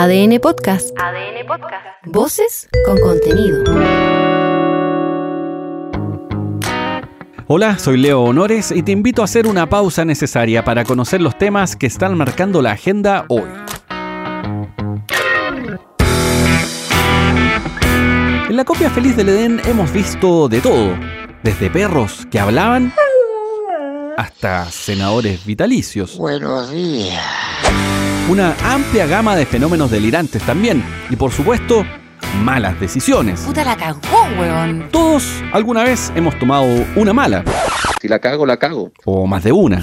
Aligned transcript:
ADN 0.00 0.38
Podcast. 0.38 0.96
ADN 0.96 1.44
Podcast. 1.44 1.84
Voces 2.04 2.68
con 2.86 3.00
contenido. 3.00 3.64
Hola, 7.48 7.80
soy 7.80 7.96
Leo 7.96 8.22
Honores 8.22 8.70
y 8.70 8.84
te 8.84 8.92
invito 8.92 9.22
a 9.22 9.24
hacer 9.24 9.48
una 9.48 9.68
pausa 9.68 10.04
necesaria 10.04 10.62
para 10.62 10.84
conocer 10.84 11.20
los 11.20 11.36
temas 11.36 11.74
que 11.74 11.86
están 11.86 12.16
marcando 12.16 12.62
la 12.62 12.70
agenda 12.70 13.24
hoy. 13.28 13.50
En 18.48 18.56
la 18.56 18.64
copia 18.64 18.90
feliz 18.90 19.16
del 19.16 19.30
Edén 19.30 19.60
hemos 19.64 19.92
visto 19.92 20.48
de 20.48 20.60
todo, 20.60 20.96
desde 21.42 21.70
perros 21.70 22.24
que 22.30 22.38
hablaban 22.38 22.94
hasta 24.16 24.64
senadores 24.66 25.44
vitalicios. 25.44 26.16
Buenos 26.16 26.70
días. 26.70 27.97
Una 28.28 28.54
amplia 28.64 29.06
gama 29.06 29.34
de 29.36 29.46
fenómenos 29.46 29.90
delirantes 29.90 30.42
también, 30.42 30.84
y 31.08 31.16
por 31.16 31.32
supuesto, 31.32 31.84
malas 32.44 32.78
decisiones. 32.78 33.40
Puta 33.40 33.64
la 33.64 33.76
cagó, 33.76 34.00
weón. 34.38 34.88
Todos 34.92 35.24
alguna 35.52 35.82
vez 35.84 36.12
hemos 36.14 36.38
tomado 36.38 36.66
una 36.96 37.12
mala, 37.14 37.42
Si 38.02 38.08
la 38.08 38.18
cago, 38.18 38.44
la 38.44 38.58
cago. 38.58 38.92
o 39.06 39.26
más 39.26 39.42
de 39.44 39.52
una, 39.52 39.82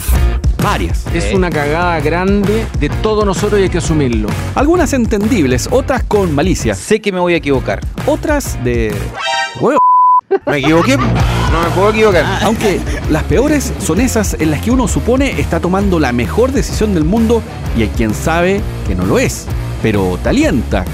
varias. 0.62 1.06
Es 1.14 1.34
una 1.34 1.50
cagada 1.50 2.00
grande 2.02 2.68
de 2.80 2.90
todos 2.90 3.26
nosotros 3.26 3.60
y 3.60 3.64
hay 3.64 3.70
que 3.70 3.80
asumirlo. 3.80 4.30
Algunas 4.54 4.94
entendibles, 4.94 5.68
otras 5.72 6.04
con 6.04 6.34
malicia, 6.34 6.76
Sé 6.76 7.02
que 7.02 7.12
me 7.12 7.20
voy 7.20 7.34
a 7.34 7.38
equivocar. 7.38 7.80
otras 8.06 8.64
de... 8.64 8.94
¿Me 10.46 10.58
equivoqué? 10.58 10.98
No 10.98 11.62
me 11.64 11.70
puedo 11.76 11.90
equivocar. 11.92 12.26
Aunque 12.44 12.80
las 13.10 13.24
peores 13.24 13.74
son 13.80 14.00
esas 14.02 14.36
en 14.40 14.52
las 14.52 14.62
que 14.62 14.72
uno 14.72 14.88
supone 14.88 15.40
está 15.40 15.60
tomando 15.60 16.00
la 16.00 16.12
mejor 16.12 16.52
decisión 16.52 16.94
del 16.94 17.04
mundo 17.04 17.42
y 17.78 17.84
hay 17.84 17.90
quien 17.90 18.14
sabe 18.14 18.62
que 18.88 18.96
no 18.96 19.06
lo 19.06 19.20
es, 19.20 19.48
pero 19.82 20.18
te 20.22 20.30
alienta. 20.30 20.86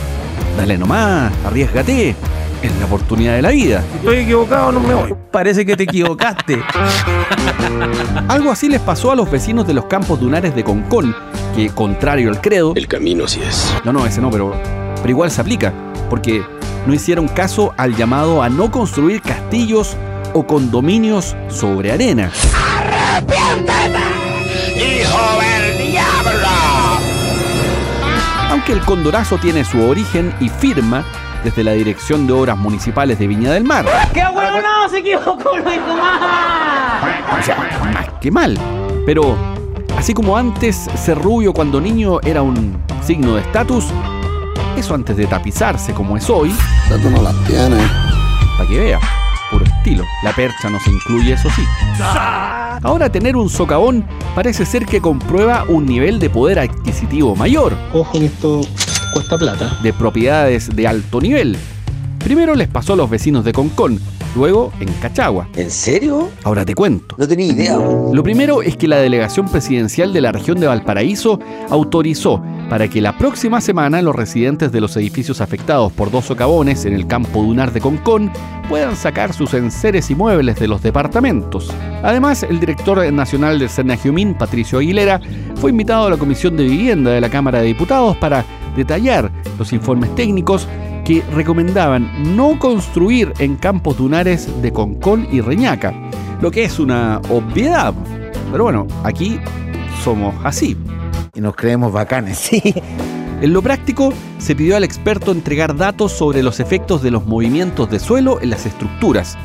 Dale 0.57 0.77
nomás, 0.77 1.31
arriesgate, 1.45 2.15
es 2.61 2.75
la 2.79 2.85
oportunidad 2.85 3.35
de 3.35 3.41
la 3.41 3.49
vida. 3.49 3.83
Estoy 3.95 4.17
equivocado, 4.17 4.71
no 4.71 4.79
me 4.79 4.93
voy. 4.93 5.15
Parece 5.31 5.65
que 5.65 5.75
te 5.75 5.83
equivocaste. 5.83 6.61
Algo 8.27 8.51
así 8.51 8.69
les 8.69 8.81
pasó 8.81 9.11
a 9.11 9.15
los 9.15 9.29
vecinos 9.31 9.65
de 9.65 9.73
los 9.73 9.85
campos 9.85 10.19
dunares 10.19 10.55
de 10.55 10.63
Concón, 10.63 11.15
que 11.55 11.69
contrario 11.69 12.29
al 12.29 12.41
credo... 12.41 12.73
El 12.75 12.87
camino 12.87 13.27
sí 13.27 13.41
es. 13.47 13.73
No, 13.83 13.93
no, 13.93 14.05
ese 14.05 14.21
no, 14.21 14.29
pero, 14.29 14.53
pero 14.97 15.09
igual 15.09 15.31
se 15.31 15.41
aplica, 15.41 15.73
porque 16.09 16.43
no 16.85 16.93
hicieron 16.93 17.27
caso 17.27 17.73
al 17.77 17.95
llamado 17.95 18.41
a 18.41 18.49
no 18.49 18.71
construir 18.71 19.21
castillos 19.21 19.95
o 20.33 20.45
condominios 20.45 21.35
sobre 21.49 21.91
arena. 21.91 22.31
Aunque 28.49 28.73
el 28.73 28.81
condorazo 28.81 29.37
tiene 29.37 29.63
su 29.63 29.81
origen 29.81 30.33
y 30.39 30.49
firma 30.49 31.03
desde 31.43 31.63
la 31.63 31.71
Dirección 31.71 32.27
de 32.27 32.33
Obras 32.33 32.57
Municipales 32.57 33.17
de 33.17 33.27
Viña 33.27 33.51
del 33.51 33.63
Mar. 33.63 33.85
¡Qué 34.13 34.21
weón 34.21 34.61
no! 34.61 34.89
¡Se 34.89 34.99
equivocó, 34.99 35.57
lo 35.57 35.73
hizo 35.73 35.95
mal! 35.97 37.39
O 37.39 37.43
sea, 37.43 37.79
más 37.93 38.09
que 38.19 38.29
mal. 38.29 38.57
Pero, 39.05 39.35
así 39.97 40.13
como 40.13 40.37
antes 40.37 40.75
ser 40.95 41.17
rubio 41.17 41.53
cuando 41.53 41.81
niño 41.81 42.19
era 42.21 42.41
un 42.41 42.77
signo 43.03 43.35
de 43.35 43.41
estatus, 43.41 43.85
eso 44.77 44.95
antes 44.95 45.15
de 45.17 45.27
tapizarse 45.27 45.93
como 45.93 46.17
es 46.17 46.29
hoy, 46.29 46.53
Tú 47.01 47.09
no 47.09 47.21
las 47.21 47.35
tienes. 47.45 47.89
para 48.57 48.69
que 48.69 48.79
vea, 48.79 48.99
puro 49.49 49.65
estilo. 49.65 50.03
La 50.23 50.33
percha 50.33 50.69
no 50.69 50.79
se 50.79 50.89
incluye, 50.91 51.33
eso 51.33 51.49
sí. 51.55 51.63
Ahora 52.83 53.11
tener 53.11 53.35
un 53.35 53.49
socavón 53.49 54.05
parece 54.33 54.65
ser 54.65 54.85
que 54.85 55.01
comprueba 55.01 55.65
un 55.67 55.85
nivel 55.85 56.19
de 56.19 56.29
poder 56.29 56.59
adquisitivo 56.59 57.35
mayor, 57.35 57.75
Ojo 57.93 58.11
que 58.19 58.25
esto 58.25 58.61
cuesta 59.13 59.37
plata. 59.37 59.77
de 59.83 59.93
propiedades 59.93 60.75
de 60.75 60.87
alto 60.87 61.21
nivel. 61.21 61.57
Primero 62.19 62.55
les 62.55 62.67
pasó 62.67 62.93
a 62.93 62.95
los 62.95 63.09
vecinos 63.09 63.43
de 63.45 63.53
Concón, 63.53 63.99
luego 64.35 64.71
en 64.79 64.91
Cachagua. 64.93 65.47
¿En 65.55 65.69
serio? 65.69 66.29
Ahora 66.43 66.65
te 66.65 66.75
cuento. 66.75 67.15
No 67.17 67.27
tenía 67.27 67.47
idea. 67.47 67.77
Lo 67.77 68.23
primero 68.23 68.61
es 68.61 68.77
que 68.77 68.87
la 68.87 68.97
delegación 68.97 69.47
presidencial 69.47 70.13
de 70.13 70.21
la 70.21 70.31
región 70.31 70.59
de 70.59 70.67
Valparaíso 70.67 71.39
autorizó 71.69 72.41
para 72.69 72.87
que 72.87 73.01
la 73.01 73.17
próxima 73.17 73.59
semana 73.59 74.01
los 74.01 74.15
residentes 74.15 74.71
de 74.71 74.79
los 74.79 74.95
edificios 74.95 75.41
afectados 75.41 75.91
por 75.91 76.09
dos 76.09 76.25
socavones 76.25 76.85
en 76.85 76.93
el 76.93 77.05
campo 77.05 77.43
dunar 77.43 77.73
de 77.73 77.81
Concón 77.81 78.31
puedan 78.69 78.95
sacar 78.95 79.33
sus 79.33 79.53
enseres 79.53 80.09
y 80.09 80.15
muebles 80.15 80.57
de 80.57 80.67
los 80.69 80.81
departamentos. 80.81 81.69
Además, 82.03 82.43
el 82.43 82.59
director 82.59 83.11
nacional 83.11 83.59
del 83.59 83.69
Senagiumín, 83.69 84.33
Patricio 84.35 84.79
Aguilera, 84.79 85.19
fue 85.55 85.71
invitado 85.71 86.07
a 86.07 86.09
la 86.11 86.17
Comisión 86.17 86.55
de 86.55 86.63
Vivienda 86.63 87.11
de 87.11 87.19
la 87.19 87.29
Cámara 87.29 87.59
de 87.59 87.65
Diputados 87.65 88.15
para 88.17 88.45
detallar 88.75 89.29
los 89.59 89.73
informes 89.73 90.15
técnicos 90.15 90.67
que 91.03 91.23
recomendaban 91.33 92.35
no 92.35 92.57
construir 92.59 93.33
en 93.39 93.55
campos 93.55 93.97
dunares 93.97 94.61
de 94.61 94.71
Concón 94.71 95.27
y 95.31 95.41
Reñaca, 95.41 95.93
lo 96.41 96.51
que 96.51 96.63
es 96.63 96.79
una 96.79 97.21
obviedad. 97.29 97.93
Pero 98.51 98.63
bueno, 98.63 98.87
aquí 99.03 99.39
somos 100.03 100.35
así. 100.43 100.77
Y 101.33 101.41
nos 101.41 101.55
creemos 101.55 101.91
bacanes. 101.91 102.37
Sí. 102.51 102.73
En 103.41 103.53
lo 103.53 103.63
práctico, 103.63 104.13
se 104.37 104.55
pidió 104.55 104.77
al 104.77 104.83
experto 104.83 105.31
entregar 105.31 105.75
datos 105.75 106.11
sobre 106.11 106.43
los 106.43 106.59
efectos 106.59 107.01
de 107.01 107.09
los 107.09 107.25
movimientos 107.25 107.89
de 107.89 107.97
suelo 107.97 108.39
en 108.39 108.51
las 108.51 108.67
estructuras. 108.67 109.35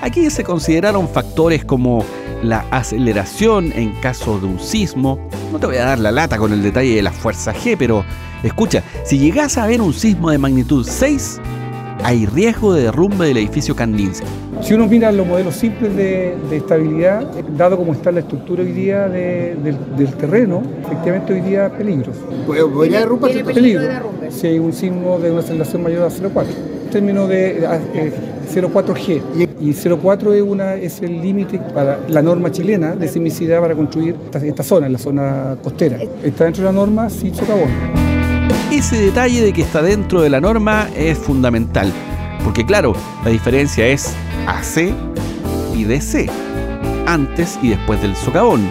Aquí 0.00 0.30
se 0.30 0.42
consideraron 0.42 1.06
factores 1.06 1.62
como 1.62 2.02
la 2.42 2.64
aceleración 2.70 3.70
en 3.76 3.92
caso 4.00 4.38
de 4.38 4.46
un 4.46 4.58
sismo. 4.58 5.28
No 5.52 5.58
te 5.58 5.66
voy 5.66 5.76
a 5.76 5.84
dar 5.84 5.98
la 5.98 6.10
lata 6.10 6.38
con 6.38 6.52
el 6.52 6.62
detalle 6.62 6.96
de 6.96 7.02
la 7.02 7.12
fuerza 7.12 7.52
G, 7.54 7.76
pero 7.78 8.04
escucha, 8.42 8.82
si 9.04 9.18
llegas 9.18 9.58
a 9.58 9.66
ver 9.66 9.82
un 9.82 9.92
sismo 9.92 10.30
de 10.30 10.38
magnitud 10.38 10.86
6, 10.88 11.40
hay 12.02 12.24
riesgo 12.26 12.72
de 12.74 12.84
derrumbe 12.84 13.26
del 13.26 13.36
edificio 13.36 13.76
Kandinsky. 13.76 14.26
Si 14.62 14.74
uno 14.74 14.86
mira 14.86 15.12
los 15.12 15.26
modelos 15.26 15.54
simples 15.56 15.94
de, 15.94 16.36
de 16.48 16.56
estabilidad, 16.56 17.22
eh, 17.38 17.44
dado 17.56 17.76
como 17.76 17.92
está 17.92 18.10
la 18.12 18.20
estructura 18.20 18.62
hoy 18.62 18.72
día 18.72 19.08
de- 19.08 19.56
del, 19.62 19.76
del 19.96 20.14
terreno, 20.14 20.62
efectivamente 20.84 21.32
hoy 21.34 21.40
día 21.42 21.68
peligros. 21.76 22.16
¿Podría 22.46 23.00
derrumbarse? 23.00 23.44
Peligro. 23.44 23.82
Si 24.30 24.46
hay 24.46 24.58
un 24.58 24.72
sismo 24.72 25.18
de 25.18 25.30
una 25.32 25.40
aceleración 25.40 25.82
mayor 25.82 26.04
a 26.04 26.08
0,4. 26.10 26.44
Términos 26.92 27.28
de 27.28 27.66
a- 27.66 27.76
eh, 27.94 28.12
0,4G. 28.52 29.22
Y 29.60 29.72
0,4 29.72 30.34
es, 30.34 30.42
una, 30.42 30.74
es 30.74 31.00
el 31.00 31.22
límite 31.22 31.58
para 31.74 31.98
la 32.08 32.20
norma 32.20 32.50
chilena 32.52 32.94
de 32.94 33.08
sismicidad 33.08 33.60
para 33.60 33.74
construir 33.74 34.14
esta, 34.26 34.38
esta 34.44 34.62
zona, 34.62 34.88
la 34.90 34.98
zona 34.98 35.56
costera. 35.62 35.98
Está 36.22 36.44
dentro 36.44 36.62
de 36.64 36.68
la 36.68 36.72
norma 36.72 37.08
sin 37.08 37.34
socavón. 37.34 37.70
Ese 38.70 38.98
detalle 39.00 39.40
de 39.42 39.52
que 39.52 39.62
está 39.62 39.80
dentro 39.82 40.20
de 40.20 40.28
la 40.30 40.40
norma 40.40 40.88
es 40.96 41.16
fundamental, 41.18 41.90
porque 42.44 42.64
claro, 42.66 42.94
la 43.24 43.30
diferencia 43.30 43.86
es 43.86 44.12
AC 44.46 44.92
y 45.74 45.84
DC, 45.84 46.28
antes 47.06 47.58
y 47.62 47.70
después 47.70 48.00
del 48.02 48.14
socavón. 48.16 48.62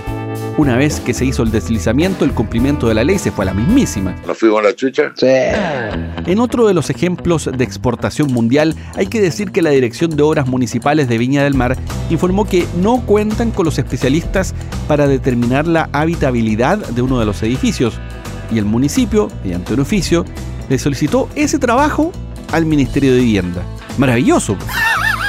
Una 0.57 0.75
vez 0.75 0.99
que 0.99 1.13
se 1.13 1.25
hizo 1.25 1.43
el 1.43 1.51
deslizamiento, 1.51 2.25
el 2.25 2.33
cumplimiento 2.33 2.87
de 2.87 2.93
la 2.93 3.03
ley 3.03 3.17
se 3.17 3.31
fue 3.31 3.45
a 3.45 3.47
la 3.47 3.53
mismísima. 3.53 4.15
¿Nos 4.27 4.37
fuimos 4.37 4.59
a 4.59 4.63
la 4.63 4.75
chucha? 4.75 5.13
Sí. 5.15 5.25
En 5.27 6.39
otro 6.39 6.67
de 6.67 6.73
los 6.73 6.89
ejemplos 6.89 7.49
de 7.51 7.63
exportación 7.63 8.31
mundial, 8.31 8.75
hay 8.95 9.07
que 9.07 9.21
decir 9.21 9.51
que 9.51 9.61
la 9.61 9.69
Dirección 9.69 10.15
de 10.15 10.23
Obras 10.23 10.47
Municipales 10.47 11.07
de 11.07 11.17
Viña 11.17 11.43
del 11.43 11.55
Mar 11.55 11.77
informó 12.09 12.45
que 12.45 12.67
no 12.81 13.01
cuentan 13.05 13.51
con 13.51 13.65
los 13.65 13.79
especialistas 13.79 14.53
para 14.87 15.07
determinar 15.07 15.67
la 15.67 15.89
habitabilidad 15.93 16.77
de 16.77 17.01
uno 17.01 17.19
de 17.19 17.25
los 17.25 17.41
edificios, 17.43 17.99
y 18.51 18.57
el 18.57 18.65
municipio, 18.65 19.29
mediante 19.43 19.73
un 19.73 19.79
oficio, 19.79 20.25
le 20.69 20.77
solicitó 20.77 21.29
ese 21.35 21.59
trabajo 21.59 22.11
al 22.51 22.65
Ministerio 22.65 23.13
de 23.13 23.19
Vivienda. 23.19 23.63
Maravilloso. 23.97 24.57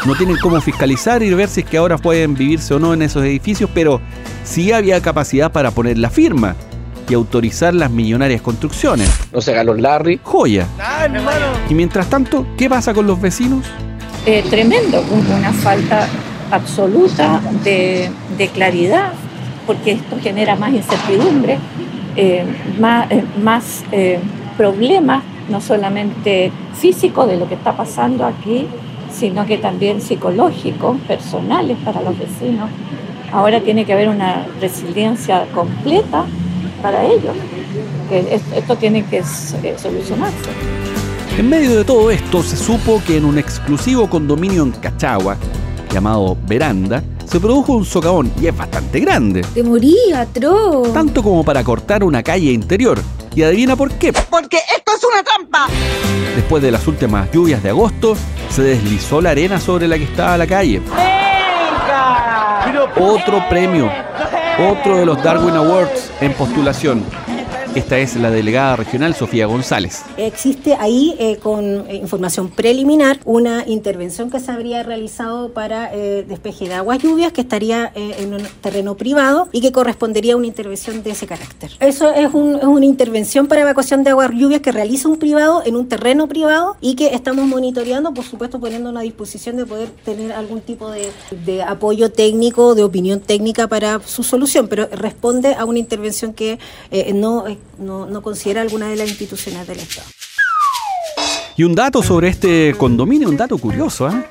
No 0.05 0.16
tienen 0.16 0.37
cómo 0.38 0.61
fiscalizar 0.61 1.22
y 1.22 1.32
ver 1.32 1.49
si 1.49 1.61
es 1.61 1.66
que 1.66 1.77
ahora 1.78 1.97
pueden 1.97 2.34
vivirse 2.34 2.75
o 2.75 2.81
no 2.81 2.93
en 2.93 3.03
esos 3.03 3.22
edificios, 3.22 3.71
pero 3.72 4.00
sí 4.45 4.73
había 4.73 5.01
capacidad 5.01 5.53
para 5.53 5.71
poner 5.71 5.99
la 5.99 6.11
firma 6.11 6.55
y 7.09 7.15
autorizar 7.15 7.75
las 7.75 7.91
millonarias 7.91 8.41
construcciones. 8.41 9.11
No 9.33 9.41
se 9.41 9.53
hagan 9.53 9.67
los 9.67 9.81
Larry. 9.81 10.21
Joya. 10.23 10.67
Y 11.69 11.75
mientras 11.75 12.09
tanto, 12.09 12.47
¿qué 12.56 12.69
pasa 12.71 12.94
con 12.94 13.06
los 13.06 13.21
vecinos? 13.21 13.65
eh, 14.25 14.44
tremendo, 14.49 15.03
un- 15.11 15.27
una 15.37 15.53
falta 15.53 16.06
absoluta 16.53 17.41
de, 17.65 18.09
de 18.39 18.49
claridad, 18.49 19.12
porque 19.67 19.93
esto 19.93 20.17
genera 20.23 20.55
más 20.55 20.73
incertidumbre, 20.73 21.59
eh, 22.15 22.45
más, 22.79 23.11
eh, 23.11 23.25
más, 23.43 23.83
eh, 23.91 24.21
problemas, 24.56 25.25
no 25.49 25.61
solamente 25.61 26.53
físicos 26.79 27.27
de 27.27 27.37
lo 27.37 27.49
que 27.49 27.55
está 27.55 27.77
pasando 27.77 28.25
aquí, 28.25 28.67
sino 29.12 29.45
que 29.45 29.59
también 29.59 30.00
psicológicos, 30.00 30.99
personales 31.09 31.77
para 31.85 32.00
los 32.00 32.17
vecinos. 32.17 32.71
Ahora 33.32 33.61
tiene 33.61 33.84
que 33.84 33.93
haber 33.94 34.08
una 34.08 34.46
resiliencia 34.61 35.46
completa 35.55 36.26
para 36.82 37.05
ellos, 37.05 37.34
que 38.08 38.40
esto 38.55 38.76
tiene 38.76 39.05
que 39.06 39.19
eh, 39.19 39.75
solucionarse. 39.79 40.50
En 41.38 41.49
medio 41.49 41.76
de 41.76 41.84
todo 41.84 42.11
esto, 42.11 42.43
se 42.43 42.56
supo 42.56 43.00
que 43.06 43.17
en 43.17 43.25
un 43.25 43.38
exclusivo 43.38 44.08
condominio 44.11 44.62
en 44.64 44.73
Cachagua, 44.73 45.38
llamado 45.90 46.37
Veranda, 46.46 47.02
se 47.25 47.40
produjo 47.40 47.73
un 47.73 47.87
socavón 47.87 48.31
y 48.38 48.49
es 48.49 48.56
bastante 48.56 49.00
grande, 49.00 49.40
Te 49.55 49.62
moría, 49.62 50.26
Tro. 50.26 50.82
tanto 50.93 51.23
como 51.23 51.43
para 51.43 51.64
cortar 51.64 52.05
una 52.05 52.23
calle 52.23 52.52
interior. 52.52 53.00
Y 53.35 53.43
adivina 53.43 53.76
por 53.76 53.90
qué. 53.93 54.12
Porque 54.28 54.58
esto 54.76 54.93
es 54.94 55.02
una 55.05 55.23
trampa. 55.23 55.67
Después 56.37 56.62
de 56.62 56.70
las 56.70 56.87
últimas 56.87 57.32
lluvias 57.32 57.62
de 57.62 57.70
agosto, 57.70 58.14
se 58.50 58.61
deslizó 58.62 59.23
la 59.23 59.31
arena 59.31 59.58
sobre 59.58 59.88
la 59.88 59.96
que 59.96 60.05
estaba 60.05 60.37
la 60.37 60.46
calle. 60.46 60.82
Otro 62.99 63.49
premio, 63.49 63.91
otro 64.70 64.97
de 64.99 65.06
los 65.06 65.23
Darwin 65.23 65.56
Awards 65.56 66.12
en 66.20 66.32
postulación. 66.35 67.05
Esta 67.75 67.99
es 67.99 68.17
la 68.17 68.31
delegada 68.31 68.77
regional 68.77 69.15
Sofía 69.15 69.47
González. 69.47 70.03
Existe 70.19 70.75
ahí, 70.79 71.17
eh, 71.19 71.39
con 71.39 71.89
eh, 71.89 71.95
información 71.97 72.51
preliminar, 72.51 73.19
una 73.25 73.65
intervención 73.67 74.31
que 74.31 74.41
se 74.41 74.51
habría 74.51 74.83
realizado 74.83 75.55
para 75.55 75.91
eh, 75.95 76.23
despeje 76.29 76.69
de 76.69 76.75
aguas 76.75 76.99
lluvias 77.03 77.33
que 77.33 77.41
estaría 77.41 77.91
en 77.95 78.35
un 78.35 78.43
terreno 78.61 78.95
privado 78.99 79.49
y 79.53 79.63
que 79.63 79.73
correspondería 79.73 80.35
a 80.35 80.37
una 80.37 80.49
intervención 80.49 81.03
de 81.03 81.13
ese 81.13 81.27
carácter. 81.27 81.71
Eso 81.81 82.11
es, 82.13 82.35
un- 82.35 82.57
es 82.57 82.65
una 82.65 82.85
intervención 82.85 83.47
para 83.47 83.63
evacuación 83.63 84.05
de 84.05 84.11
aguas 84.11 84.31
lluvias 84.35 84.61
que 84.61 84.71
realiza 84.71 85.09
un 85.09 85.17
privado 85.19 85.63
en 85.65 85.75
un 85.75 85.89
terreno 85.89 86.29
privado 86.29 86.77
y 86.83 86.95
que 86.95 87.15
estamos 87.15 87.47
monitoreando, 87.47 88.13
por 88.13 88.25
supuesto, 88.27 88.61
poniendo 88.61 88.91
a 88.99 89.01
disposición 89.03 89.57
de 89.57 89.65
poder 89.65 89.89
tener 90.05 90.33
algún 90.33 90.61
tipo 90.61 90.91
de, 90.91 91.09
de 91.47 91.63
apoyo 91.63 92.13
técnico, 92.13 92.75
de 92.75 92.85
opinión 92.85 93.21
técnica 93.21 93.67
para 93.67 93.99
su 94.05 94.23
solución, 94.25 94.69
pero 94.69 94.89
responde 94.93 95.55
a 95.55 95.65
una 95.65 95.79
intervención 95.79 96.35
que 96.35 96.59
no, 97.15 97.45
no, 97.79 98.06
no 98.06 98.23
considera 98.23 98.61
alguna 98.61 98.88
de 98.88 98.97
las 98.97 99.09
instituciones 99.09 99.67
del 99.67 99.81
Estado. 99.81 100.06
Y 101.56 101.64
un 101.64 101.75
dato 101.75 102.03
sobre 102.03 102.29
este 102.29 102.75
condominio, 102.79 103.29
un 103.29 103.37
dato 103.37 103.59
curioso, 103.59 104.09
¿eh? 104.09 104.25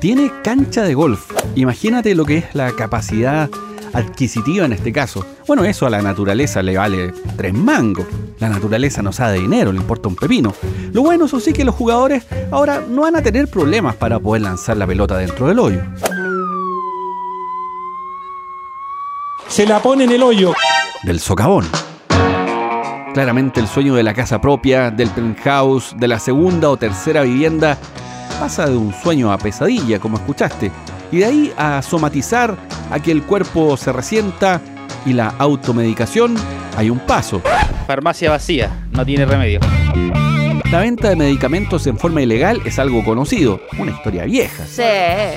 Tiene 0.00 0.32
cancha 0.42 0.82
de 0.82 0.94
golf. 0.94 1.30
Imagínate 1.54 2.14
lo 2.14 2.24
que 2.24 2.38
es 2.38 2.54
la 2.54 2.72
capacidad 2.72 3.48
adquisitiva 3.92 4.64
en 4.64 4.72
este 4.72 4.92
caso. 4.92 5.24
Bueno, 5.46 5.64
eso 5.64 5.86
a 5.86 5.90
la 5.90 6.02
naturaleza 6.02 6.62
le 6.62 6.76
vale 6.76 7.12
tres 7.36 7.54
mangos. 7.54 8.06
La 8.38 8.48
naturaleza 8.48 9.02
no 9.02 9.12
sabe 9.12 9.34
de 9.34 9.40
dinero, 9.40 9.72
le 9.72 9.78
importa 9.78 10.08
un 10.08 10.16
pepino. 10.16 10.54
Lo 10.92 11.02
bueno, 11.02 11.26
eso 11.26 11.40
sí, 11.40 11.52
que 11.52 11.64
los 11.64 11.74
jugadores 11.74 12.24
ahora 12.50 12.82
no 12.88 13.02
van 13.02 13.16
a 13.16 13.22
tener 13.22 13.48
problemas 13.48 13.94
para 13.96 14.18
poder 14.18 14.42
lanzar 14.42 14.76
la 14.76 14.86
pelota 14.86 15.16
dentro 15.16 15.46
del 15.46 15.58
hoyo. 15.58 15.82
Se 19.48 19.66
la 19.66 19.80
pone 19.80 20.04
en 20.04 20.12
el 20.12 20.22
hoyo. 20.22 20.54
Del 21.04 21.20
socavón. 21.20 21.66
Claramente 23.14 23.60
el 23.60 23.68
sueño 23.68 23.94
de 23.94 24.02
la 24.02 24.14
casa 24.14 24.40
propia, 24.40 24.90
del 24.90 25.10
penthouse, 25.10 25.94
de 25.98 26.08
la 26.08 26.18
segunda 26.18 26.70
o 26.70 26.78
tercera 26.78 27.22
vivienda, 27.22 27.76
pasa 28.40 28.66
de 28.66 28.76
un 28.76 28.94
sueño 28.94 29.30
a 29.30 29.36
pesadilla, 29.36 29.98
como 29.98 30.16
escuchaste, 30.16 30.72
y 31.10 31.18
de 31.18 31.24
ahí 31.26 31.52
a 31.58 31.82
somatizar, 31.82 32.56
a 32.90 32.98
que 33.00 33.12
el 33.12 33.22
cuerpo 33.22 33.76
se 33.76 33.92
resienta 33.92 34.62
y 35.04 35.12
la 35.12 35.34
automedicación, 35.38 36.36
hay 36.76 36.88
un 36.88 37.00
paso. 37.00 37.42
Farmacia 37.86 38.30
vacía, 38.30 38.70
no 38.92 39.04
tiene 39.04 39.26
remedio. 39.26 39.60
La 40.70 40.80
venta 40.80 41.10
de 41.10 41.16
medicamentos 41.16 41.86
en 41.86 41.98
forma 41.98 42.22
ilegal 42.22 42.62
es 42.64 42.78
algo 42.78 43.04
conocido, 43.04 43.60
una 43.78 43.90
historia 43.90 44.24
vieja. 44.24 44.64
Sí. 44.64 44.82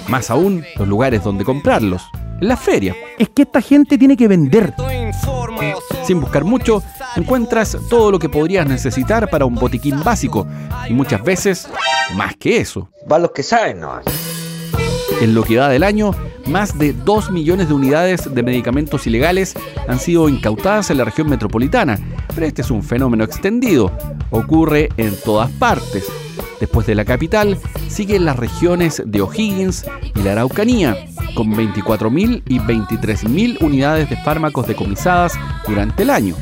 Más 0.08 0.30
aún, 0.30 0.64
los 0.78 0.88
lugares 0.88 1.26
donde 1.26 1.44
comprarlos, 1.44 2.04
en 2.40 2.48
la 2.48 2.56
feria. 2.56 2.96
Es 3.20 3.28
que 3.30 3.42
esta 3.42 3.60
gente 3.60 3.98
tiene 3.98 4.16
que 4.16 4.30
vender. 4.30 4.74
Sin 6.06 6.22
buscar 6.22 6.44
mucho, 6.44 6.84
encuentras 7.16 7.78
todo 7.90 8.12
lo 8.12 8.20
que 8.20 8.30
podrías 8.30 8.68
necesitar 8.68 9.30
para 9.30 9.46
un 9.46 9.56
botiquín 9.56 10.04
básico, 10.04 10.48
y 10.88 10.94
muchas 10.94 11.24
veces 11.24 11.68
más 12.16 12.36
que 12.36 12.58
eso. 12.58 12.90
Va 13.12 13.18
los 13.18 13.32
que 13.32 13.44
saben, 13.44 13.80
no. 13.80 14.00
En 15.22 15.34
lo 15.34 15.44
que 15.44 15.58
va 15.58 15.70
del 15.70 15.84
año, 15.84 16.12
más 16.48 16.78
de 16.78 16.94
2 16.94 17.32
millones 17.32 17.70
de 17.70 17.74
unidades 17.74 18.34
de 18.34 18.44
medicamentos 18.44 19.08
ilegales 19.08 19.56
han 19.88 20.00
sido 20.00 20.30
incautadas 20.30 20.90
en 20.92 20.98
la 20.98 21.06
región 21.06 21.30
metropolitana, 21.30 21.98
pero 22.34 22.46
este 22.46 22.62
es 22.62 22.70
un 22.70 22.84
fenómeno 22.84 23.24
extendido, 23.24 23.92
ocurre 24.30 24.90
en 24.98 25.16
todas 25.24 25.50
partes. 25.52 26.06
Después 26.60 26.88
de 26.88 26.96
la 26.96 27.06
capital, 27.06 27.58
siguen 27.88 28.26
las 28.26 28.38
regiones 28.38 29.04
de 29.06 29.22
O'Higgins 29.22 29.86
y 30.16 30.22
la 30.22 30.34
Araucanía, 30.34 30.96
con 31.36 31.54
24.000 31.54 32.44
y 32.48 32.60
23.000 32.60 33.62
unidades 33.62 34.10
de 34.10 34.18
fármacos 34.18 34.68
decomisadas 34.68 35.34
durante 35.68 36.04
el 36.04 36.10
año. 36.10 36.36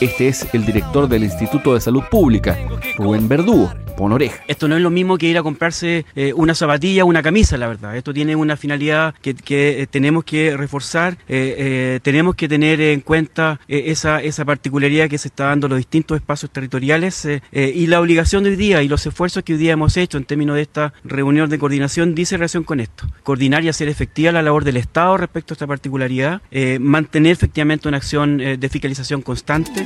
Este 0.00 0.28
es 0.28 0.46
el 0.54 0.64
director 0.64 1.08
del 1.08 1.24
Instituto 1.24 1.74
de 1.74 1.80
Salud 1.80 2.02
Pública, 2.10 2.58
Rubén 2.96 3.28
Verdugo. 3.28 3.70
Pon 4.00 4.12
oreja. 4.12 4.42
Esto 4.48 4.66
no 4.66 4.76
es 4.76 4.80
lo 4.80 4.88
mismo 4.88 5.18
que 5.18 5.26
ir 5.26 5.36
a 5.36 5.42
comprarse 5.42 6.06
eh, 6.16 6.32
una 6.32 6.54
zapatilla 6.54 7.04
o 7.04 7.06
una 7.06 7.22
camisa, 7.22 7.58
la 7.58 7.68
verdad. 7.68 7.98
Esto 7.98 8.14
tiene 8.14 8.34
una 8.34 8.56
finalidad 8.56 9.14
que, 9.20 9.34
que, 9.34 9.82
eh, 9.82 9.86
tenemos 9.86 10.24
que 10.24 10.56
reforzar, 10.56 11.18
eh, 11.28 11.54
eh, 11.58 12.00
tenemos 12.02 12.34
que 12.34 12.48
tener 12.48 12.80
en 12.80 13.02
cuenta 13.02 13.60
eh, 13.68 13.82
esa, 13.88 14.22
esa 14.22 14.46
particularidad 14.46 15.10
que 15.10 15.18
se 15.18 15.28
está 15.28 15.48
dando 15.48 15.66
en 15.66 15.72
los 15.72 15.76
distintos 15.76 16.16
espacios 16.16 16.50
territoriales 16.50 17.26
eh, 17.26 17.42
eh, 17.52 17.72
y 17.76 17.88
la 17.88 18.00
obligación 18.00 18.42
de 18.42 18.48
hoy 18.48 18.56
día 18.56 18.82
y 18.82 18.88
los 18.88 19.04
esfuerzos 19.04 19.42
que 19.42 19.52
hoy 19.52 19.58
día 19.58 19.74
hemos 19.74 19.94
hecho 19.98 20.16
en 20.16 20.24
términos 20.24 20.56
de 20.56 20.62
esta 20.62 20.94
reunión 21.04 21.50
de 21.50 21.58
coordinación 21.58 22.14
dice 22.14 22.38
relación 22.38 22.64
con 22.64 22.80
esto. 22.80 23.06
Coordinar 23.22 23.64
y 23.64 23.68
hacer 23.68 23.90
efectiva 23.90 24.32
la 24.32 24.40
labor 24.40 24.64
del 24.64 24.78
Estado 24.78 25.18
respecto 25.18 25.52
a 25.52 25.56
esta 25.56 25.66
particularidad, 25.66 26.40
eh, 26.50 26.78
mantener 26.80 27.32
efectivamente 27.32 27.86
una 27.86 27.98
acción 27.98 28.40
eh, 28.40 28.56
de 28.56 28.68
fiscalización 28.70 29.20
constante. 29.20 29.84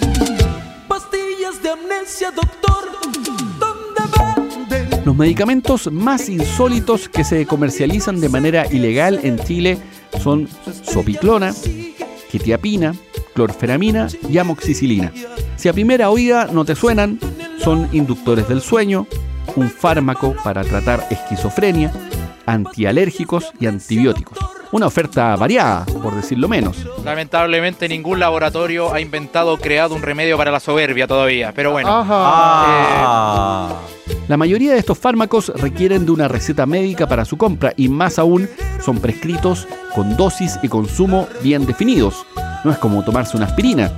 Pastillas 0.87 1.61
de 1.65 1.71
amnesia, 1.71 2.31
doctor. 2.31 2.74
Los 5.15 5.21
medicamentos 5.21 5.93
más 5.93 6.29
insólitos 6.29 7.09
que 7.09 7.23
se 7.23 7.47
comercializan 7.47 8.21
de 8.21 8.29
manera 8.29 8.67
ilegal 8.67 9.21
en 9.23 9.39
Chile 9.39 9.79
son 10.21 10.49
sopiclona, 10.83 11.55
quetiapina, 12.33 12.97
clorferamina 13.33 14.09
y 14.29 14.39
amoxicilina. 14.39 15.13
Si 15.55 15.69
a 15.69 15.73
primera 15.73 16.11
oída 16.11 16.49
no 16.51 16.65
te 16.65 16.75
suenan, 16.75 17.21
son 17.61 17.89
inductores 17.93 18.49
del 18.49 18.61
sueño, 18.61 19.07
un 19.55 19.71
fármaco 19.71 20.35
para 20.43 20.65
tratar 20.65 21.07
esquizofrenia, 21.09 21.93
antialérgicos 22.45 23.53
y 23.61 23.67
antibióticos. 23.67 24.37
Una 24.73 24.89
oferta 24.89 25.37
variada, 25.37 25.87
por 25.87 26.17
decirlo 26.17 26.49
menos. 26.49 26.89
Lamentablemente 27.05 27.89
ningún 27.89 28.19
laboratorio 28.19 28.93
ha 28.93 29.01
inventado 29.01 29.53
o 29.53 29.59
creado 29.59 29.95
un 29.95 30.03
remedio 30.03 30.37
para 30.37 30.51
la 30.51 30.59
soberbia 30.59 31.07
todavía, 31.07 31.53
pero 31.55 31.71
bueno. 31.71 32.01
Ajá. 32.01 33.94
La 34.27 34.39
mayoría 34.39 34.73
de 34.73 34.79
estos 34.79 34.99
fármacos 34.99 35.53
requieren 35.55 36.07
de 36.07 36.13
una 36.13 36.29
receta 36.29 36.65
médica 36.65 37.07
para 37.07 37.27
su 37.27 37.37
compra 37.37 37.75
y 37.77 37.89
más 37.89 38.19
aún 38.19 38.49
son 38.83 38.99
prescritos 38.99 39.69
con 39.95 40.17
dosis 40.17 40.59
y 40.63 40.69
consumo 40.69 41.29
bien 41.43 41.67
definidos. 41.67 42.25
No 42.65 42.71
es 42.71 42.79
como 42.79 43.05
tomarse 43.05 43.37
una 43.37 43.47
aspirina. 43.47 43.93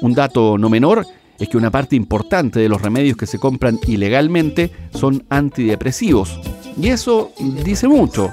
Un 0.00 0.14
dato 0.14 0.56
no 0.56 0.70
menor 0.70 1.06
es 1.38 1.50
que 1.50 1.58
una 1.58 1.70
parte 1.70 1.94
importante 1.94 2.58
de 2.58 2.70
los 2.70 2.80
remedios 2.80 3.18
que 3.18 3.26
se 3.26 3.38
compran 3.38 3.78
ilegalmente 3.86 4.70
son 4.94 5.24
antidepresivos. 5.28 6.40
Y 6.80 6.88
eso 6.88 7.32
dice 7.62 7.86
mucho. 7.86 8.30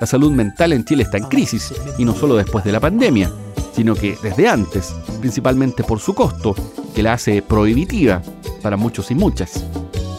La 0.00 0.06
salud 0.06 0.32
mental 0.32 0.72
en 0.72 0.84
Chile 0.84 1.04
está 1.04 1.18
en 1.18 1.24
crisis, 1.24 1.72
y 1.98 2.04
no 2.04 2.14
solo 2.14 2.34
después 2.34 2.64
de 2.64 2.72
la 2.72 2.80
pandemia, 2.80 3.30
sino 3.72 3.94
que 3.94 4.16
desde 4.22 4.48
antes, 4.48 4.94
principalmente 5.20 5.84
por 5.84 6.00
su 6.00 6.14
costo, 6.14 6.54
que 6.94 7.02
la 7.02 7.12
hace 7.12 7.42
prohibitiva 7.42 8.22
para 8.62 8.76
muchos 8.76 9.10
y 9.10 9.14
muchas. 9.14 9.64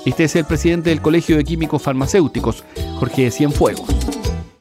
Este 0.06 0.24
es 0.24 0.36
el 0.36 0.46
presidente 0.46 0.90
del 0.90 1.02
Colegio 1.02 1.38
de 1.38 1.44
Químicos 1.44 1.84
Farmacéuticos, 1.84 2.64
Jorge 2.98 3.30
Cienfuegos. 3.30 4.11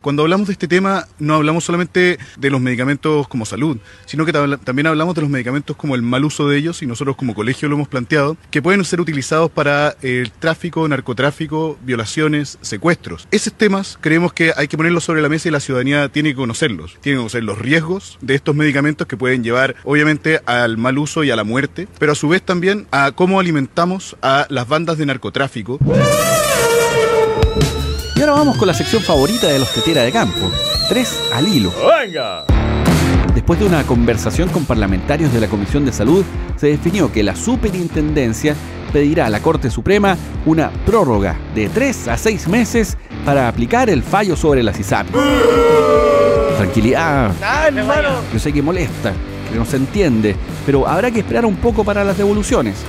Cuando 0.03 0.23
hablamos 0.23 0.47
de 0.47 0.55
este 0.55 0.67
tema, 0.67 1.07
no 1.19 1.35
hablamos 1.35 1.65
solamente 1.65 2.19
de 2.39 2.51
los 2.51 2.59
medicamentos 2.59 3.29
como 3.29 3.45
salud, 3.45 3.77
sino 4.07 4.25
que 4.25 4.33
también 4.33 4.87
hablamos 4.87 5.15
de 5.15 5.21
los 5.21 5.29
medicamentos 5.29 5.77
como 5.77 5.95
el 5.95 6.01
mal 6.01 6.25
uso 6.25 6.49
de 6.49 6.57
ellos, 6.57 6.81
y 6.81 6.87
nosotros 6.87 7.17
como 7.17 7.35
colegio 7.35 7.69
lo 7.69 7.75
hemos 7.75 7.89
planteado, 7.89 8.39
que 8.51 8.63
pueden 8.63 8.83
ser 8.87 9.03
utilizados 9.03 9.51
para 9.51 9.95
el 10.01 10.33
tráfico, 10.33 10.89
narcotráfico, 10.89 11.79
violaciones, 11.83 12.57
secuestros. 12.63 13.29
Esos 13.31 13.53
temas 13.53 13.99
creemos 14.01 14.33
que 14.33 14.55
hay 14.57 14.69
que 14.69 14.79
ponerlos 14.79 15.05
sobre 15.05 15.21
la 15.21 15.29
mesa 15.29 15.49
y 15.49 15.53
la 15.53 15.61
ciudadanía 15.61 16.09
tiene 16.09 16.31
que 16.31 16.37
conocerlos. 16.37 16.97
Tiene 17.03 17.17
que 17.17 17.21
conocer 17.21 17.45
los 17.45 17.59
riesgos 17.59 18.17
de 18.23 18.37
estos 18.37 18.57
medicamentos 18.57 19.07
que 19.07 19.19
pueden 19.19 19.45
llevar, 19.45 19.77
obviamente, 19.85 20.41
al 20.47 20.79
mal 20.79 20.97
uso 20.97 21.25
y 21.25 21.31
a 21.31 21.37
la 21.37 21.45
muerte, 21.45 21.89
pero 21.99 22.13
a 22.13 22.15
su 22.15 22.27
vez 22.27 22.41
también 22.41 22.87
a 22.91 23.13
cómo 23.13 23.39
alimentamos 23.39 24.17
a 24.23 24.47
las 24.49 24.67
bandas 24.67 24.97
de 24.97 25.05
narcotráfico. 25.05 25.79
Y 28.21 28.23
ahora 28.23 28.35
vamos 28.35 28.59
con 28.59 28.69
la 28.69 28.75
sección 28.75 29.03
favorita 29.03 29.47
de 29.47 29.59
los 29.59 29.73
Tetera 29.73 30.03
de 30.03 30.13
Campo, 30.13 30.51
tres 30.91 31.19
al 31.33 31.49
hilo. 31.49 31.73
¡Venga! 31.73 32.45
Después 33.35 33.59
de 33.59 33.65
una 33.65 33.83
conversación 33.85 34.51
con 34.51 34.67
parlamentarios 34.67 35.33
de 35.33 35.41
la 35.41 35.49
Comisión 35.49 35.87
de 35.87 35.93
Salud, 35.95 36.23
se 36.57 36.67
definió 36.67 37.11
que 37.11 37.23
la 37.23 37.35
superintendencia 37.35 38.55
pedirá 38.93 39.25
a 39.25 39.31
la 39.31 39.41
Corte 39.41 39.71
Suprema 39.71 40.19
una 40.45 40.71
prórroga 40.85 41.39
de 41.55 41.71
3 41.71 42.09
a 42.09 42.19
6 42.19 42.49
meses 42.49 42.99
para 43.25 43.49
aplicar 43.49 43.89
el 43.89 44.03
fallo 44.03 44.37
sobre 44.37 44.63
la 44.63 44.75
CISAP. 44.75 45.07
Tranquilidad, 46.59 47.33
yo 48.35 48.39
sé 48.39 48.53
que 48.53 48.61
molesta, 48.61 49.15
que 49.51 49.57
no 49.57 49.65
se 49.65 49.79
entiende, 49.79 50.37
pero 50.67 50.87
habrá 50.87 51.11
que 51.11 51.21
esperar 51.21 51.47
un 51.47 51.57
poco 51.57 51.85
para 51.85 52.05
las 52.05 52.19
devoluciones. 52.19 52.83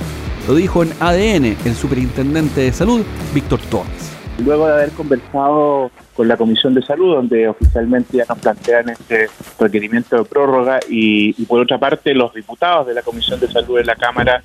Lo 0.46 0.54
dijo 0.54 0.82
en 0.82 0.92
ADN 1.00 1.56
el 1.64 1.74
superintendente 1.74 2.60
de 2.60 2.72
salud, 2.74 3.00
Víctor 3.32 3.60
Torres. 3.70 4.11
Luego 4.44 4.66
de 4.66 4.74
haber 4.74 4.90
conversado 4.90 5.90
con 6.14 6.28
la 6.28 6.36
Comisión 6.36 6.74
de 6.74 6.82
Salud, 6.82 7.14
donde 7.14 7.48
oficialmente 7.48 8.16
ya 8.18 8.24
nos 8.28 8.38
plantean 8.38 8.90
este 8.90 9.28
requerimiento 9.58 10.16
de 10.16 10.24
prórroga, 10.24 10.80
y, 10.88 11.34
y 11.40 11.46
por 11.46 11.60
otra 11.60 11.78
parte 11.78 12.14
los 12.14 12.34
diputados 12.34 12.86
de 12.86 12.94
la 12.94 13.02
Comisión 13.02 13.40
de 13.40 13.48
Salud 13.48 13.78
en 13.78 13.86
la 13.86 13.96
Cámara 13.96 14.42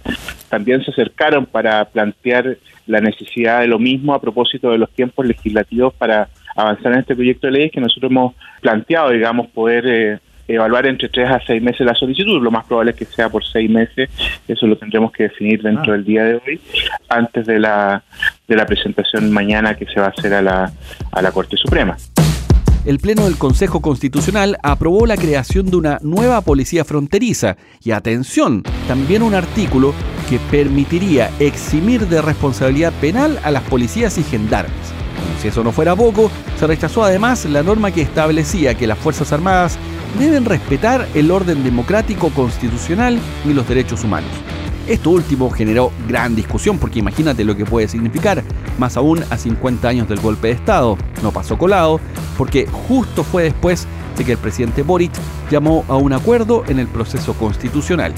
también 0.50 0.84
se 0.84 0.92
acercaron 0.92 1.46
para 1.46 1.86
plantear 1.86 2.58
la 2.86 3.02
necesidad 3.02 3.62
de 3.62 3.68
lo 3.68 3.80
mismo 3.80 4.14
a 4.14 4.22
propósito 4.22 4.72
de 4.72 4.78
los 4.78 4.90
tiempos 4.92 5.26
legislativos 5.26 5.94
para 5.94 6.30
avanzar 6.56 6.94
en 6.94 7.00
este 7.00 7.16
proyecto 7.16 7.48
de 7.48 7.54
ley 7.54 7.70
que 7.70 7.82
nosotros 7.82 8.12
hemos 8.12 8.34
planteado, 8.62 9.12
digamos, 9.12 9.48
poder 9.48 9.86
eh, 9.88 10.20
evaluar 10.48 10.88
entre 10.88 11.10
tres 11.10 11.30
a 11.30 11.40
seis 11.46 11.62
meses 11.62 11.86
la 11.86 11.94
solicitud. 11.94 12.42
Lo 12.42 12.52
más 12.52 12.66
probable 12.66 12.92
es 12.92 12.98
que 12.98 13.06
sea 13.06 13.30
por 13.30 13.46
seis 13.46 13.70
meses. 13.70 14.10
Eso 14.48 14.66
lo 14.66 14.78
tendremos 14.78 15.12
que 15.12 15.24
definir 15.24 15.62
dentro 15.62 15.94
del 15.94 16.06
día 16.06 16.24
de 16.24 16.36
hoy, 16.36 16.60
antes 17.10 17.46
de 17.46 17.60
la, 17.60 18.04
de 18.48 18.56
la 18.56 18.66
presentación 18.66 19.32
mañana 19.32 19.76
que 19.76 19.86
se 19.86 20.00
va 20.00 20.08
a 20.08 20.10
hacer 20.10 20.34
a 20.34 20.42
la, 20.42 20.72
a 21.12 21.22
la 21.22 21.32
Corte 21.32 21.58
Suprema. 21.58 21.98
El 22.86 23.00
Pleno 23.00 23.26
del 23.26 23.38
Consejo 23.38 23.82
Constitucional 23.82 24.58
aprobó 24.64 25.06
la 25.06 25.18
creación 25.18 25.70
de 25.70 25.76
una 25.76 26.00
nueva 26.04 26.40
policía 26.40 26.86
fronteriza 26.86 27.58
y 27.84 27.92
atención, 27.92 28.64
también 28.88 29.24
un 29.24 29.34
artículo 29.34 29.94
que 30.30 30.40
permitiría 30.40 31.30
eximir 31.40 32.08
de 32.08 32.22
responsabilidad 32.22 32.94
penal 33.02 33.40
a 33.44 33.52
las 33.52 33.64
policías 33.64 34.18
y 34.18 34.24
gendarmes. 34.24 34.74
Si 35.42 35.50
eso 35.50 35.64
no 35.66 35.74
fuera 35.74 35.98
poco, 35.98 36.32
se 36.58 36.66
rechazó 36.66 37.04
además 37.04 37.44
la 37.44 37.62
norma 37.62 37.92
que 37.92 38.02
establecía 38.02 38.76
que 38.76 38.88
las 38.88 38.98
Fuerzas 38.98 39.34
Armadas 39.34 39.78
deben 40.18 40.46
respetar 40.46 41.08
el 41.14 41.30
orden 41.30 41.64
democrático 41.64 42.30
constitucional 42.30 43.20
y 43.46 43.54
los 43.54 43.68
derechos 43.68 44.04
humanos. 44.06 44.32
Esto 44.88 45.10
último 45.10 45.50
generó 45.50 45.92
gran 46.08 46.34
discusión 46.34 46.78
porque 46.78 47.00
imagínate 47.00 47.44
lo 47.44 47.58
que 47.58 47.66
puede 47.66 47.90
significar, 47.90 48.42
más 48.78 48.96
aún 48.96 49.22
a 49.30 49.38
50 49.38 49.86
años 49.86 50.08
del 50.08 50.22
golpe 50.22 50.48
de 50.48 50.54
Estado. 50.54 50.98
No 51.22 51.32
pasó 51.32 51.58
colado 51.58 52.00
porque 52.38 52.68
justo 52.68 53.26
fue 53.26 53.44
después 53.44 53.86
de 54.18 54.24
que 54.24 54.32
el 54.32 54.38
presidente 54.38 54.84
Boric 54.84 55.12
llamó 55.52 55.84
a 55.90 55.98
un 55.98 56.14
acuerdo 56.14 56.64
en 56.68 56.80
el 56.80 56.88
proceso 56.88 57.34
constitucional. 57.34 58.14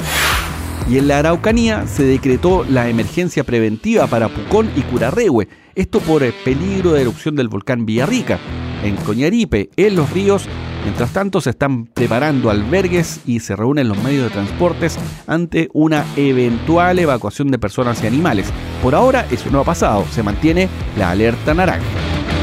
Y 0.87 0.99
en 0.99 1.07
la 1.07 1.19
Araucanía 1.19 1.87
se 1.87 2.03
decretó 2.03 2.63
la 2.63 2.87
emergencia 2.87 3.43
preventiva 3.43 4.05
para 4.07 4.29
Pucón 4.29 4.69
y 4.75 4.81
Curarrehue, 4.81 5.47
esto 5.75 5.99
por 5.99 6.21
el 6.23 6.33
peligro 6.33 6.93
de 6.93 7.01
erupción 7.01 7.35
del 7.35 7.47
volcán 7.47 7.85
Villarrica. 7.85 8.39
En 8.83 8.95
Coñaripe, 8.97 9.69
en 9.75 9.95
los 9.95 10.11
ríos, 10.11 10.47
Mientras 10.83 11.11
tanto, 11.11 11.41
se 11.41 11.49
están 11.49 11.87
preparando 11.87 12.49
albergues 12.49 13.21
y 13.25 13.41
se 13.41 13.55
reúnen 13.55 13.89
los 13.89 14.01
medios 14.01 14.23
de 14.23 14.29
transportes 14.29 14.97
ante 15.27 15.69
una 15.73 16.05
eventual 16.15 16.99
evacuación 16.99 17.51
de 17.51 17.59
personas 17.59 18.01
y 18.03 18.07
animales. 18.07 18.51
Por 18.81 18.95
ahora, 18.95 19.25
eso 19.29 19.49
no 19.51 19.59
ha 19.59 19.63
pasado, 19.65 20.05
se 20.05 20.23
mantiene 20.23 20.69
la 20.97 21.11
alerta 21.11 21.53
naranja. 21.53 21.85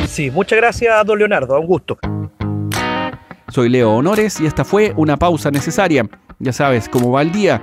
Sí, 0.06 0.30
muchas 0.30 0.58
gracias, 0.58 1.06
don 1.06 1.18
Leonardo, 1.18 1.58
un 1.58 1.66
gusto. 1.66 1.98
Soy 3.48 3.68
Leo 3.68 3.92
Honores 3.92 4.40
y 4.40 4.46
esta 4.46 4.64
fue 4.64 4.92
una 4.96 5.16
pausa 5.16 5.50
necesaria. 5.50 6.06
Ya 6.38 6.52
sabes 6.52 6.88
cómo 6.88 7.10
va 7.10 7.22
el 7.22 7.32
día. 7.32 7.62